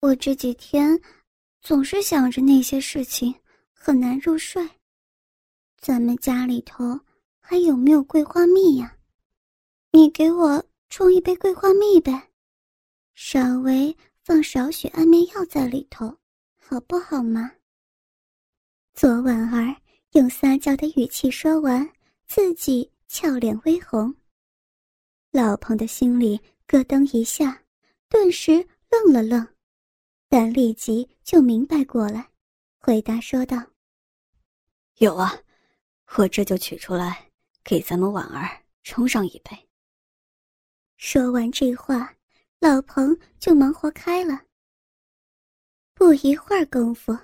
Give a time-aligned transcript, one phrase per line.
[0.00, 1.00] 我这几天
[1.60, 3.34] 总是想着那些事情，
[3.72, 4.64] 很难入睡。
[5.80, 7.00] 咱们家里头
[7.40, 8.96] 还有没有桂花蜜呀？
[9.90, 12.30] 你给我冲一杯桂花蜜呗，
[13.16, 16.16] 稍微放少许安眠药在里头，
[16.60, 17.50] 好不好嘛？
[18.94, 19.74] 左婉儿
[20.12, 21.90] 用撒娇的语气说完，
[22.28, 24.14] 自己俏脸微红。
[25.32, 27.64] 老彭的心里咯噔一下，
[28.08, 29.44] 顿时愣了愣。
[30.28, 32.28] 但立即就明白过来，
[32.78, 33.56] 回答说道
[34.98, 35.32] ：“有啊，
[36.16, 37.30] 我这就取出来
[37.64, 39.68] 给咱们婉儿冲上一杯。”
[40.98, 42.14] 说完这话，
[42.58, 44.42] 老彭就忙活开了。
[45.94, 47.16] 不一会儿功夫，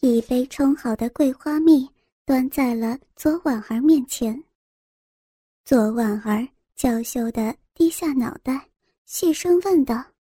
[0.00, 1.88] 一杯冲好的桂花蜜
[2.24, 4.42] 端在了左婉儿面前。
[5.64, 8.68] 左婉儿娇羞的低下脑袋，
[9.04, 10.15] 细声问道。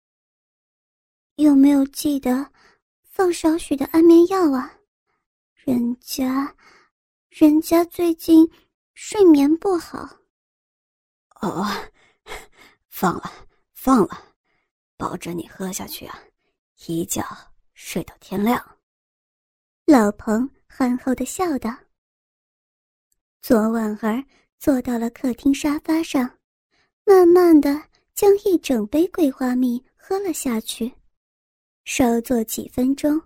[1.35, 2.51] 有没有记得
[3.03, 4.79] 放少许的安眠药啊？
[5.53, 6.55] 人家，
[7.29, 8.49] 人家最近
[8.93, 10.17] 睡眠不好。
[11.41, 11.65] 哦，
[12.89, 13.31] 放了，
[13.73, 14.35] 放了，
[14.97, 16.19] 保证你喝下去啊，
[16.85, 17.25] 一觉
[17.73, 18.63] 睡到天亮。
[19.85, 21.75] 老彭憨厚的笑道。
[23.41, 24.23] 左婉儿
[24.59, 26.39] 坐到了客厅沙发上，
[27.03, 27.81] 慢慢的
[28.13, 30.91] 将一整杯桂花蜜喝了下去。
[31.83, 33.21] 稍坐几分钟，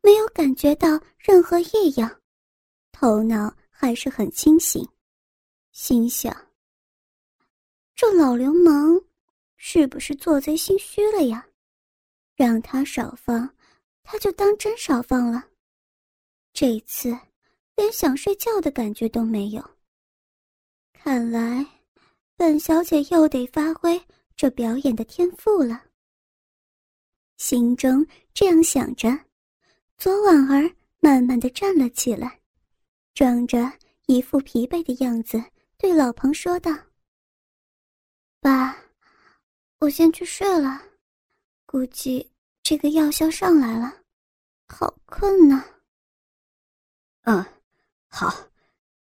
[0.00, 2.20] 没有感觉到任何异样，
[2.90, 4.86] 头脑还是很清醒，
[5.72, 6.34] 心想：
[7.94, 9.00] 这老流氓
[9.56, 11.46] 是不是做贼心虚了呀？
[12.34, 13.48] 让他少放，
[14.02, 15.44] 他就当真少放了。
[16.52, 17.16] 这次
[17.76, 19.62] 连想睡觉的感觉都没有。
[20.92, 21.64] 看来，
[22.36, 24.00] 本小姐又得发挥
[24.36, 25.84] 这表演的天赋了。
[27.36, 29.08] 心中这样想着，
[29.98, 32.40] 左婉儿慢慢的站了起来，
[33.14, 33.72] 装着
[34.06, 35.42] 一副疲惫的样子，
[35.76, 36.70] 对老彭说道
[38.40, 38.76] ：“爸，
[39.78, 40.80] 我先去睡了，
[41.66, 42.30] 估计
[42.62, 43.92] 这个药效上来了，
[44.68, 45.64] 好困呐。
[47.22, 47.44] ”“嗯，
[48.08, 48.32] 好，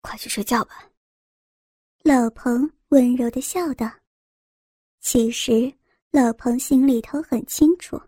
[0.01, 0.89] 快去睡觉吧。”
[2.03, 3.89] 老彭温柔的笑道。
[4.99, 5.73] 其实，
[6.11, 7.99] 老彭心里头很清楚。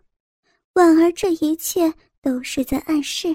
[0.78, 3.34] 婉儿这一切都是在暗示，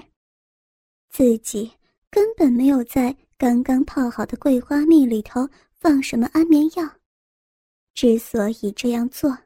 [1.10, 1.70] 自己
[2.08, 5.46] 根本没有在刚刚泡好的桂花蜜里头
[5.78, 6.90] 放什么安眠药。
[7.92, 9.36] 之所以这样做，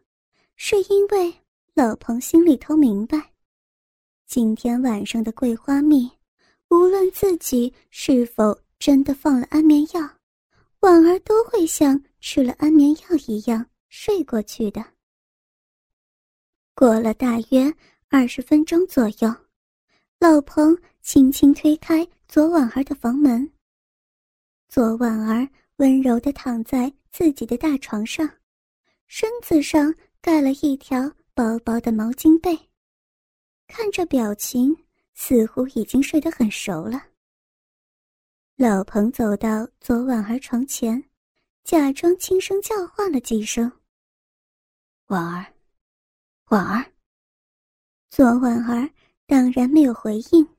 [0.55, 1.35] 是因为
[1.75, 3.33] 老彭心里头明白，
[4.29, 6.09] 今天晚上的桂花蜜，
[6.71, 10.09] 无论自己是否真的放了安眠药，
[10.83, 14.85] 婉儿都会像吃了安眠药一样睡过去的。
[16.79, 17.75] 过了大约
[18.07, 19.35] 二十分钟左右，
[20.21, 23.51] 老彭轻轻推开左婉儿的房门。
[24.69, 28.31] 左婉儿温柔地躺在自己的大床上，
[29.09, 32.57] 身子上盖了一条薄薄的毛巾被，
[33.67, 34.77] 看着表情，
[35.15, 37.03] 似乎已经睡得很熟了。
[38.55, 41.03] 老彭走到左婉儿床前，
[41.65, 43.69] 假装轻声叫唤了几声
[45.11, 45.53] ：“婉儿。”
[46.51, 46.93] 婉儿，
[48.09, 48.91] 左婉儿
[49.27, 50.57] 当然没有回应。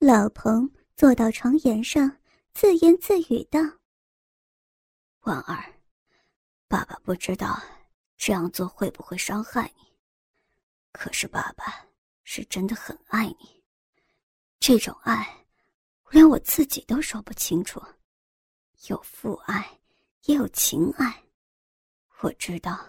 [0.00, 2.18] 老彭坐到床沿上，
[2.52, 3.60] 自言自语道
[5.22, 5.72] ：“婉儿，
[6.66, 7.62] 爸爸不知道
[8.16, 9.84] 这样做会不会伤害你，
[10.90, 11.86] 可是爸爸
[12.24, 13.62] 是真的很爱你。
[14.58, 15.46] 这种爱，
[16.10, 17.80] 连我自己都说不清楚，
[18.88, 19.78] 有父爱，
[20.24, 21.22] 也有情爱。
[22.22, 22.84] 我知道。”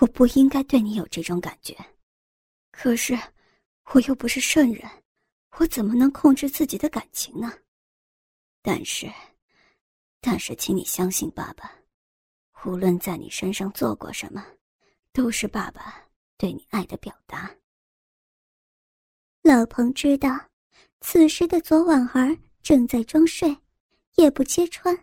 [0.00, 1.76] 我不应该对你有这种感觉，
[2.70, 3.18] 可是
[3.92, 4.88] 我又不是圣人，
[5.58, 7.52] 我怎么能控制自己的感情呢？
[8.62, 9.10] 但是，
[10.20, 11.72] 但是，请你相信爸爸，
[12.64, 14.46] 无论在你身上做过什么，
[15.12, 16.06] 都是爸爸
[16.36, 17.52] 对你爱的表达。
[19.42, 20.30] 老彭知道，
[21.00, 23.56] 此时的左婉儿正在装睡，
[24.14, 24.96] 也不揭穿，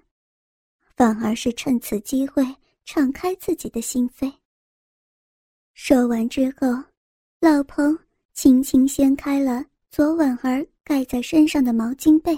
[0.95, 2.43] 反而是趁此机会
[2.85, 4.31] 敞开自己的心扉。
[5.77, 6.67] 说完之后，
[7.41, 7.95] 老彭
[8.33, 12.33] 轻轻掀开了左婉儿盖在身上的毛巾被，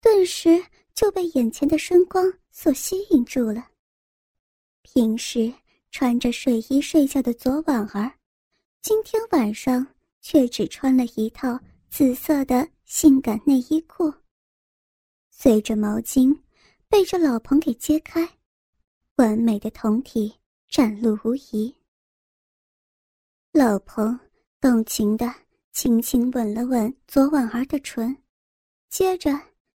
[0.00, 0.60] 顿时
[0.94, 3.68] 就被眼前的声光所吸引住了。
[4.82, 5.50] 平时
[5.92, 8.12] 穿着睡衣睡觉的左婉儿，
[8.82, 9.86] 今天晚上
[10.20, 11.58] 却只穿了一套
[11.88, 14.12] 紫色的性感内衣裤。
[15.30, 16.36] 随着毛巾
[16.88, 18.28] 被这老彭给揭开，
[19.16, 20.34] 完美的酮体
[20.68, 21.72] 展露无遗。
[23.56, 24.18] 老彭
[24.60, 25.32] 动情的
[25.70, 28.16] 轻轻吻了吻左婉儿的唇，
[28.90, 29.30] 接着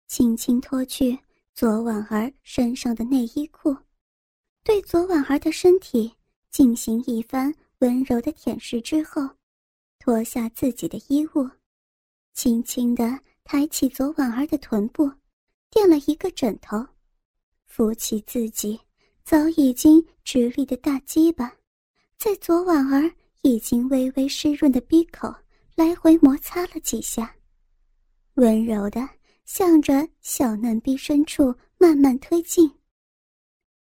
[0.07, 1.19] 轻轻脱去
[1.54, 3.75] 左婉儿身上的内衣裤，
[4.63, 6.10] 对左婉儿的身体
[6.50, 9.30] 进行一番温柔的舔舐之后，
[10.00, 11.45] 脱下自己的衣物，
[12.31, 15.12] 轻轻的抬起左婉儿的臀部，
[15.69, 16.77] 垫了一个枕头，
[17.68, 18.80] 扶起自己
[19.25, 21.54] 早已经直立的大鸡巴。
[22.18, 23.12] 在左婉儿
[23.45, 25.31] 已经微微湿润的鼻口
[25.75, 27.36] 来回摩擦了几下，
[28.33, 29.07] 温柔的
[29.45, 32.80] 向着小嫩逼深处慢慢推进。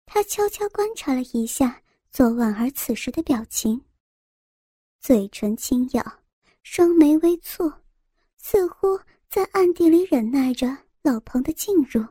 [0.06, 1.81] 他悄悄观察了一下
[2.12, 3.81] 左婉儿此时的表情，
[5.00, 6.04] 嘴唇轻咬，
[6.63, 7.74] 双眉微蹙，
[8.36, 9.00] 似乎
[9.30, 10.68] 在暗地里忍耐着
[11.01, 12.06] 老彭的进入。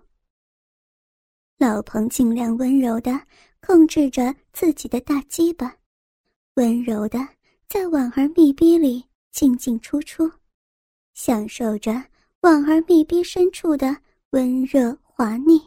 [1.58, 3.20] 老彭尽量温柔的
[3.60, 5.76] 控制着自己的大鸡巴。
[6.54, 7.18] 温柔的
[7.68, 10.30] 在婉儿密逼里进进出出，
[11.12, 11.92] 享受着
[12.42, 13.96] 婉儿密逼深处的
[14.30, 15.60] 温热滑腻。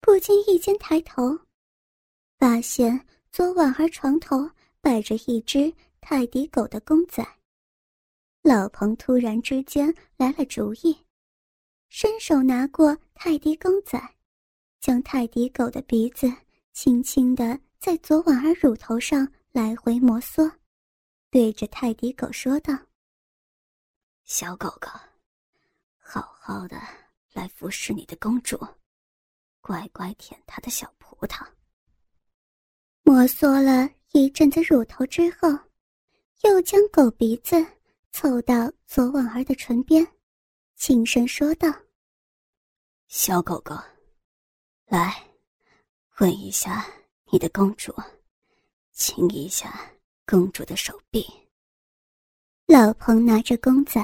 [0.00, 1.36] 不经意间抬头，
[2.38, 4.48] 发现左婉儿床头
[4.80, 7.26] 摆着一只泰迪狗的公仔。
[8.42, 10.96] 老彭突然之间来了主意，
[11.88, 14.00] 伸手拿过泰迪公仔，
[14.80, 16.32] 将泰迪狗的鼻子
[16.72, 19.26] 轻轻的在左婉儿乳头上。
[19.54, 20.52] 来回摩挲，
[21.30, 22.76] 对着泰迪狗说道
[24.26, 24.90] ：“小狗狗，
[25.96, 26.76] 好好的
[27.32, 28.58] 来服侍你的公主，
[29.60, 31.46] 乖乖舔她的小葡萄。”
[33.04, 35.48] 摩挲了一阵子乳头之后，
[36.42, 37.54] 又将狗鼻子
[38.10, 40.04] 凑到左婉儿的唇边，
[40.74, 41.72] 轻声说道
[43.06, 43.76] ：“小狗狗，
[44.86, 45.24] 来，
[46.18, 46.84] 吻一下
[47.30, 47.94] 你的公主。”
[49.06, 49.92] 亲一下
[50.26, 51.26] 公主的手臂。
[52.64, 54.00] 老彭拿着公仔，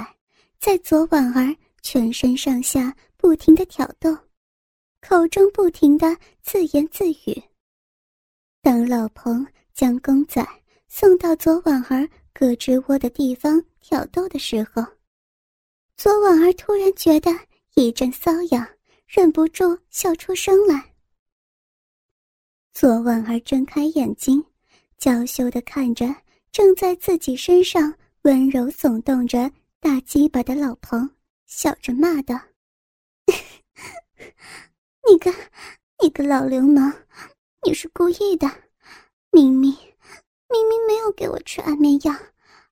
[0.58, 4.14] 在左婉儿全身上下不停的挑逗，
[5.00, 7.42] 口中不停的自言自语。
[8.60, 10.46] 当老彭将公仔
[10.90, 14.84] 送到左婉儿胳肢窝的地方挑逗的时候，
[15.96, 17.30] 左婉儿突然觉得
[17.74, 18.68] 一阵瘙痒，
[19.06, 20.92] 忍不住笑出声来。
[22.74, 24.44] 左婉儿睁开眼睛。
[25.00, 26.14] 娇羞的看着
[26.52, 29.50] 正在自己身上温柔耸动着
[29.80, 31.08] 大鸡巴的老彭，
[31.46, 32.38] 笑着骂道
[35.08, 35.32] ：“你个，
[36.02, 36.94] 你个老流氓，
[37.66, 38.46] 你是故意的！
[39.30, 39.72] 明明，
[40.50, 42.12] 明明没有给我吃安眠药，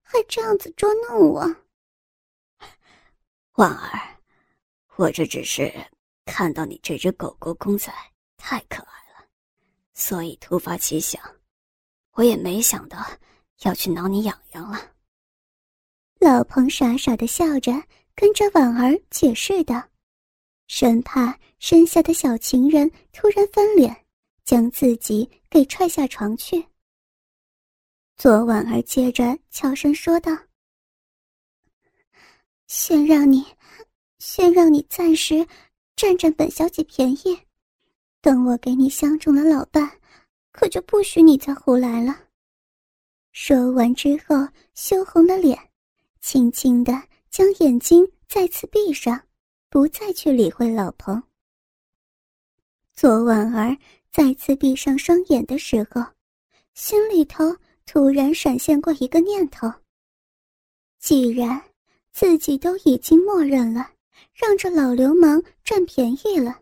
[0.03, 1.57] 还这样子捉弄我。”
[3.57, 4.21] 婉儿，
[4.97, 5.73] 我这只是
[6.27, 7.91] 看到你这只狗狗公仔
[8.37, 9.27] 太可爱了，
[9.95, 11.19] 所以突发奇想。
[12.19, 12.99] 我也没想到
[13.63, 14.91] 要去挠你痒痒了。
[16.19, 17.71] 老彭傻傻的笑着，
[18.17, 19.81] 跟着婉儿解释道，
[20.67, 24.05] 生怕身下的小情人突然翻脸，
[24.45, 26.67] 将自己给踹下床去。
[28.17, 30.37] 左婉儿接着悄声说道
[32.67, 33.47] ：“先让你，
[34.19, 35.47] 先让你暂时
[35.95, 37.39] 占占本小姐便宜，
[38.21, 39.89] 等我给你相中了老伴。”
[40.53, 42.15] 可就不许你再胡来了。
[43.33, 45.57] 说完之后，羞红了脸，
[46.21, 46.93] 轻轻的
[47.31, 49.21] 将眼睛再次闭上，
[49.69, 51.23] 不再去理会老彭。
[52.95, 53.77] 左婉儿
[54.11, 56.05] 再次闭上双眼的时候，
[56.75, 59.73] 心里头突然闪现过一个念头：
[60.99, 61.63] 既然
[62.11, 63.93] 自己都已经默认了，
[64.35, 66.59] 让这老流氓占便宜了。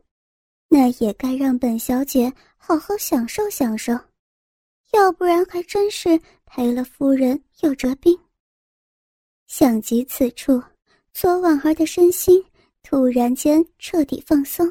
[0.69, 2.31] 那也该让本小姐
[2.69, 3.93] 好好享受享受，
[4.91, 8.19] 要不然还真是赔了夫人又折兵。
[9.47, 10.61] 想及此处，
[11.13, 12.45] 左婉儿的身心
[12.83, 14.67] 突然间彻底放松，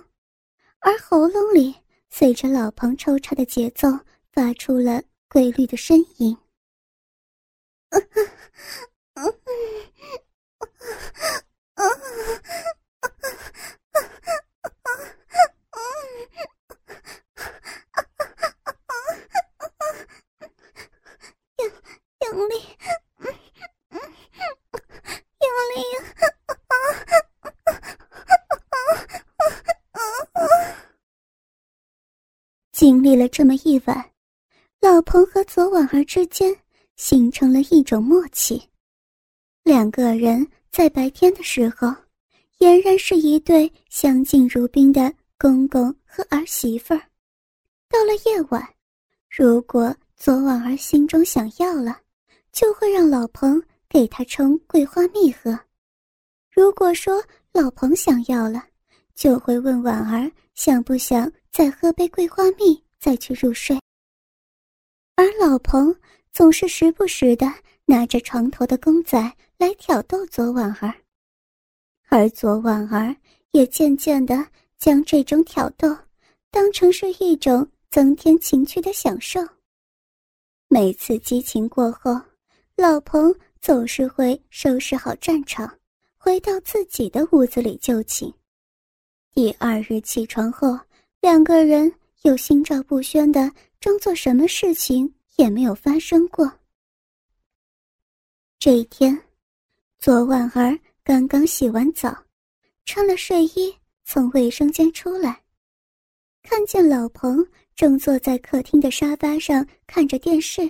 [0.80, 1.74] 而喉咙里
[2.10, 3.88] 随着老彭抽插的节奏
[4.30, 6.38] 发出了规律的呻吟。
[22.26, 22.56] 用力，
[23.22, 23.32] 用
[25.74, 25.98] 力呀！
[32.72, 34.12] 经历了这一晚，
[34.82, 36.56] 老彭和左婉儿之间
[36.96, 38.62] 形成了一种默契。
[39.64, 41.88] 两个人在白天的时候，
[42.60, 47.00] 俨然是一对相敬如宾的公公和儿媳妇儿；
[47.90, 48.64] 到了夜晚，
[49.30, 52.00] 如果左婉儿心中想要了，
[52.52, 55.60] 就会让老彭给她冲桂花蜜喝。
[56.52, 57.22] 如果说
[57.52, 58.64] 老彭想要了，
[59.14, 63.80] 就会问婉儿想不想再喝杯桂花蜜，再去入睡。
[65.14, 65.96] 而老彭
[66.34, 67.46] 总是时不时的
[67.86, 70.92] 拿着床头的公仔来挑逗左婉儿，
[72.10, 73.16] 而左婉儿
[73.52, 74.44] 也渐渐的
[74.80, 75.96] 将这种挑逗
[76.50, 79.40] 当成是一种增添情趣的享受。
[80.68, 82.20] 每次激情过后，
[82.76, 83.32] 老彭
[83.62, 85.72] 总是会收拾好战场，
[86.18, 88.34] 回到自己的屋子里就寝。
[89.32, 90.80] 第二日起床后，
[91.22, 91.94] 两个人
[92.26, 96.52] 又心照不宣的装作什么事情也没有发生过。
[98.58, 99.16] 这一天，
[100.00, 102.18] 左婉儿刚刚洗完澡，
[102.84, 103.72] 穿了睡衣
[104.06, 105.40] 从卫生间出来，
[106.42, 110.68] 看见老彭正坐在客厅的沙发上看着电视。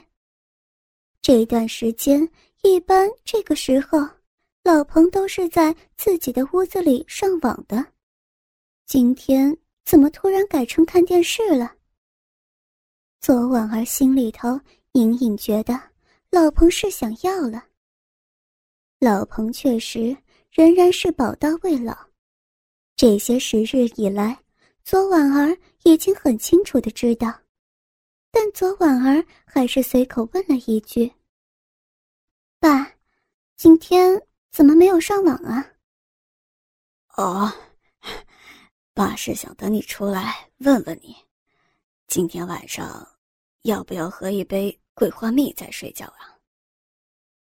[1.21, 2.29] 这段时间，
[2.63, 4.05] 一般这个时候，
[4.62, 7.93] 老彭都是在自己的屋子里上网的，
[8.85, 11.75] 今天怎么突然改成看电视了？
[13.19, 14.59] 左婉儿心里头
[14.93, 15.79] 隐隐觉得，
[16.31, 17.65] 老彭是想要了。
[18.99, 20.15] 老彭确实
[20.51, 21.95] 仍然是宝刀未老，
[22.95, 24.39] 这些时日以来，
[24.83, 27.41] 左婉儿已经很清楚的知道，
[28.31, 31.11] 但左婉儿还是随口问了一句
[32.59, 32.91] ：“爸，
[33.55, 34.19] 今天
[34.51, 35.73] 怎么没有上网啊
[37.17, 37.51] ？”“哦，
[38.95, 41.13] 爸是想等你出来问问你，
[42.07, 43.05] 今天晚上
[43.63, 46.31] 要不要喝一杯桂花蜜再睡觉啊？”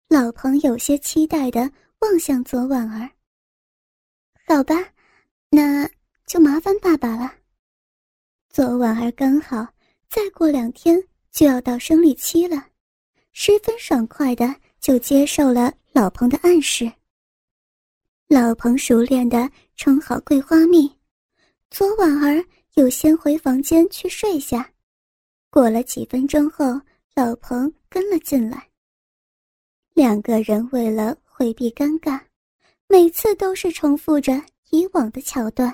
[0.07, 1.61] 老彭有些期待的
[1.99, 3.09] 望向左婉儿。
[4.45, 4.75] 好吧，
[5.49, 5.89] 那
[6.27, 7.33] 就麻烦爸爸了。
[8.49, 9.67] 左婉儿刚好
[10.07, 12.67] 再过两天就要到生理期了，
[13.31, 16.91] 十分爽快的就接受了老彭的暗示。
[18.27, 21.00] 老彭熟练的冲好桂花蜜，
[21.71, 24.69] 左婉儿又先回房间去睡下。
[25.49, 26.65] 过了几分钟后，
[27.15, 28.69] 老彭跟了进来。
[29.93, 32.19] 两个人为了回避尴尬，
[32.87, 34.33] 每次都是重复着
[34.69, 35.73] 以往的桥段。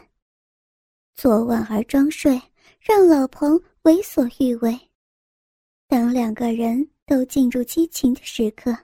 [1.16, 2.40] 左婉儿装睡，
[2.80, 4.80] 让老彭为所欲为。
[5.88, 8.76] 当两个人都进入激情的时刻，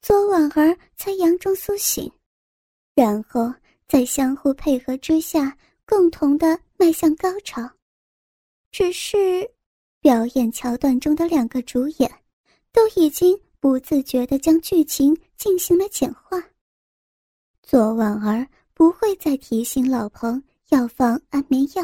[0.00, 2.10] 左婉儿才佯装苏醒，
[2.94, 3.52] 然后
[3.86, 7.62] 在相互配合之下，共同的迈向高潮。
[8.70, 9.50] 只是，
[10.00, 12.22] 表演桥段中的两个主演，
[12.72, 13.40] 都已经。
[13.58, 16.40] 不自觉地将剧情进行了简化。
[17.64, 21.82] 左婉儿不会再提醒老彭要放安眠药，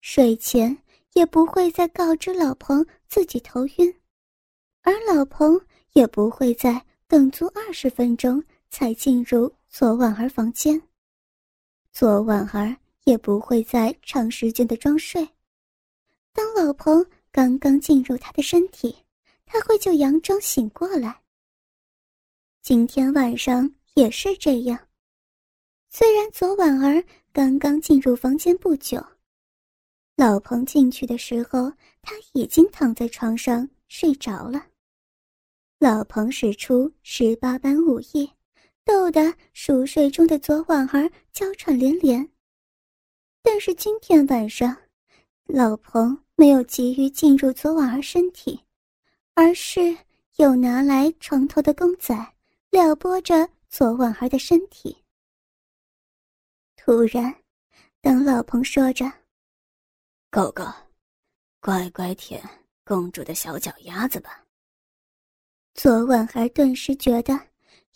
[0.00, 0.74] 睡前
[1.12, 3.94] 也不会再告知老彭自己头晕，
[4.80, 5.60] 而老彭
[5.92, 10.80] 也不会再等足二十分钟才进入左婉儿房间。
[11.92, 12.74] 左婉儿
[13.06, 15.26] 也不会再长时间的装睡，
[16.32, 18.94] 当老彭刚刚进入他的身体。
[19.48, 21.22] 他会就佯装醒过来。
[22.62, 24.76] 今天晚上也是这样。
[25.88, 29.00] 虽然昨晚儿刚刚进入房间不久，
[30.16, 31.72] 老彭进去的时候，
[32.02, 34.66] 他已经躺在床上睡着了。
[35.78, 38.28] 老彭使出十八般武艺，
[38.84, 42.28] 逗得熟睡中的昨晚儿娇喘连连。
[43.48, 44.76] 但是今天晚上，
[45.46, 48.60] 老彭没有急于进入昨晚儿身体。
[49.34, 49.96] 而是
[50.36, 52.16] 又拿来床头的公仔
[52.70, 54.96] 撩拨着左婉儿的身体。
[56.74, 57.32] 突然，
[58.00, 59.04] 当老彭说着
[60.28, 60.64] “狗狗，
[61.60, 62.42] 乖乖舔
[62.82, 64.42] 公主的小脚丫子吧”，
[65.74, 67.38] 左婉儿顿时觉得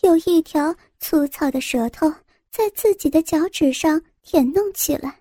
[0.03, 2.09] 有一条粗糙的舌头
[2.51, 5.20] 在自己的脚趾上舔弄起来。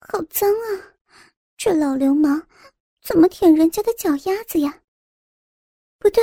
[0.00, 0.94] 好脏啊！
[1.56, 2.46] 这老流氓！
[3.02, 4.82] 怎么舔人家的脚丫子呀？
[5.98, 6.22] 不对，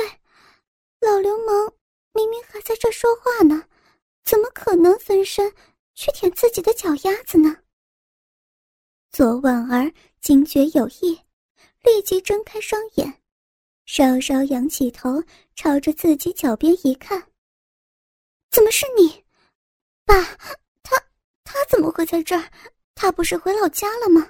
[1.00, 1.74] 老流氓
[2.12, 3.68] 明明还在这说话呢，
[4.24, 5.52] 怎么可能分身
[5.94, 7.58] 去舔自己的脚丫子呢？
[9.10, 11.20] 左婉儿惊觉有异，
[11.82, 13.22] 立即睁开双眼，
[13.84, 15.22] 稍稍仰起头，
[15.54, 17.30] 朝着自己脚边一看，
[18.50, 19.24] 怎么是你，
[20.04, 20.22] 爸？
[20.82, 21.02] 他
[21.44, 22.50] 他怎么会在这儿？
[22.96, 24.26] 他不是回老家了吗？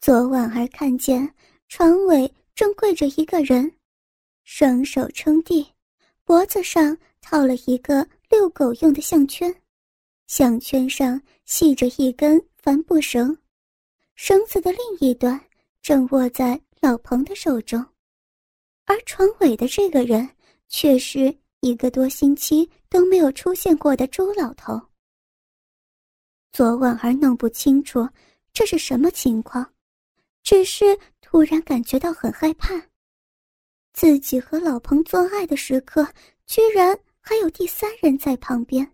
[0.00, 1.34] 昨晚儿看见
[1.68, 3.70] 床尾正跪着一个人，
[4.44, 5.66] 双手撑地，
[6.24, 9.52] 脖子上套了一个遛狗用的项圈，
[10.28, 13.36] 项圈上系着一根帆布绳，
[14.14, 15.38] 绳子的另一端
[15.82, 17.84] 正握在老彭的手中，
[18.84, 20.26] 而床尾的这个人
[20.68, 24.80] 却是一个多星期都没有出现过的朱老头。
[26.58, 28.08] 左婉儿弄不清楚
[28.52, 29.64] 这是什么情况，
[30.42, 30.84] 只是
[31.20, 32.74] 突然感觉到很害怕。
[33.92, 36.04] 自己和老彭做爱的时刻，
[36.46, 38.92] 居然还有第三人在旁边，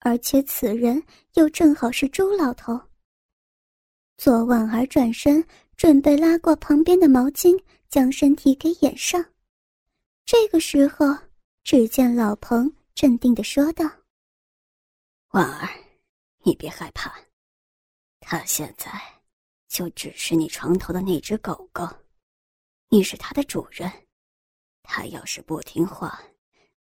[0.00, 1.02] 而且此人
[1.32, 2.78] 又正好是朱老头。
[4.18, 5.42] 左婉儿转身
[5.78, 9.24] 准备拉过旁边的毛巾，将身体给掩上。
[10.26, 11.06] 这个时候，
[11.64, 13.90] 只见老彭镇定的说道
[15.32, 15.70] ：“婉儿。”
[16.46, 17.12] 你别害怕，
[18.20, 18.88] 他现在
[19.66, 21.84] 就只是你床头的那只狗狗，
[22.88, 23.90] 你是他的主人。
[24.84, 26.22] 他要是不听话，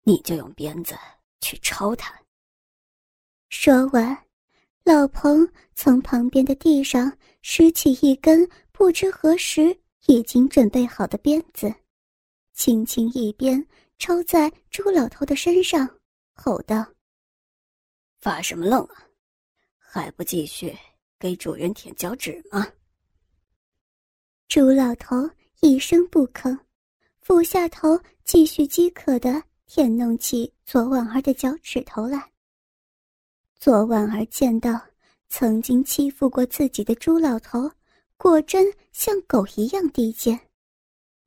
[0.04, 0.98] 你就用鞭子
[1.42, 2.18] 去抽他。
[3.50, 4.18] 说完，
[4.86, 7.12] 老彭从旁边的地上
[7.42, 11.70] 拾起一根不知何时已经准备好的鞭子，
[12.54, 16.00] 轻轻一鞭抽在朱老头的身上，
[16.34, 16.88] 吼道
[18.22, 19.06] ：“发什么愣啊！”
[19.92, 20.72] 还不继续
[21.18, 22.68] 给主人舔脚趾吗？
[24.48, 25.28] 朱老头
[25.62, 26.56] 一声不吭，
[27.22, 32.32] 俯下头继续饥渴的舔弄起左婉儿的脚趾头来。
[33.58, 34.80] 左婉儿见到
[35.28, 37.72] 曾经欺负过自己的朱老头，
[38.16, 40.40] 果真像狗一样低贱，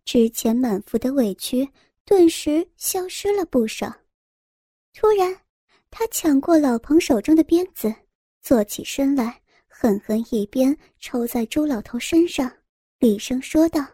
[0.04, 1.68] 之前满腹的委屈
[2.04, 3.92] 顿时消失了不少。
[4.94, 5.36] 突然，
[5.90, 7.92] 他抢过老彭手中的鞭子。
[8.42, 12.52] 坐起身来，狠狠一鞭抽在朱老头身上，
[12.98, 13.86] 厉声说道：“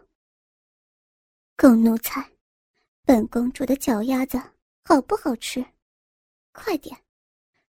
[1.55, 2.31] 狗奴才，
[3.05, 4.41] 本公主的脚丫子
[4.83, 5.63] 好不好吃？
[6.51, 6.97] 快点，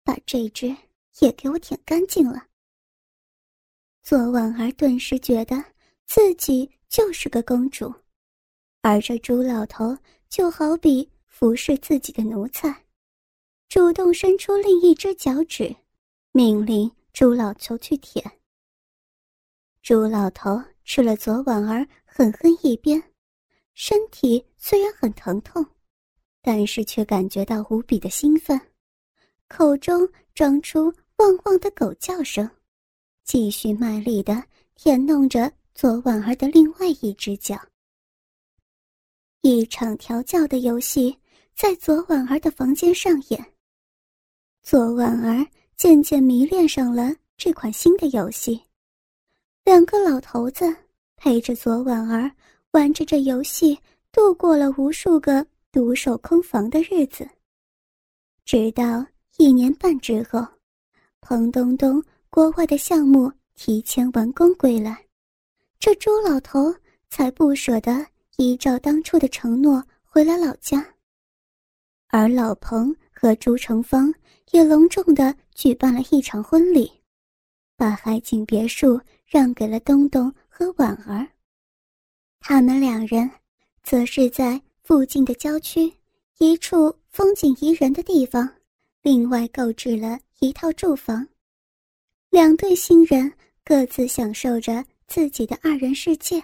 [0.02, 0.74] 把这只
[1.20, 2.48] 也给我舔干净了。”
[4.02, 5.62] 左婉儿顿时觉得
[6.06, 7.94] 自己就是个公主，
[8.82, 9.98] 而这朱老头
[10.30, 12.86] 就好比服侍自己的奴才，
[13.68, 15.76] 主动伸出另一只脚趾。
[16.34, 18.24] 命令朱老头去舔。
[19.82, 23.04] 朱老头吃了左婉儿狠狠一鞭，
[23.74, 25.66] 身体虽然很疼痛，
[26.42, 28.58] 但是却感觉到无比的兴奋，
[29.50, 30.86] 口中装出
[31.18, 32.50] 汪汪的狗叫声，
[33.26, 34.42] 继续卖力的
[34.76, 37.60] 舔弄着左婉儿的另外一只脚。
[39.42, 41.18] 一场调教的游戏
[41.54, 43.54] 在左婉儿的房间上演。
[44.62, 45.46] 左婉儿。
[45.76, 48.62] 渐渐迷恋上了这款新的游戏，
[49.64, 50.76] 两个老头子
[51.18, 52.32] 陪着左婉儿
[52.72, 53.80] 玩着这游戏，
[54.12, 57.28] 度过了无数个独守空房的日子。
[58.46, 59.06] 直到
[59.38, 60.46] 一年半之后，
[61.20, 65.06] 彭东东国外的项目提前完工归来，
[65.80, 66.74] 这朱老头
[67.10, 68.06] 才不舍得
[68.38, 70.86] 依照当初的承诺回来老家，
[72.08, 74.14] 而老彭和朱成芳。
[74.52, 76.92] 也隆重的举办了一场婚礼，
[77.78, 81.26] 把海景别墅让给了东东和婉儿。
[82.42, 83.32] 他们两人
[83.82, 85.90] 则是在附近的郊区
[86.40, 88.58] 一处风景宜人的地方，
[89.02, 91.26] 另外购置了一套住房。
[92.30, 93.32] 两对新人
[93.64, 96.44] 各自享受着自己的二人世界。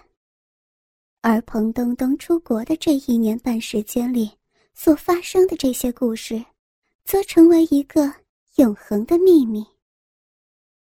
[1.19, 4.31] 而彭东东出国的这一年半时间里
[4.73, 6.41] 所发生的这些故事。
[7.07, 8.13] 则成为一个
[8.57, 9.65] 永恒的秘密。